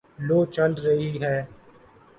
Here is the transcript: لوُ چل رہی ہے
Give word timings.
لوُ 0.27 0.39
چل 0.55 0.71
رہی 0.85 1.11
ہے 1.23 1.35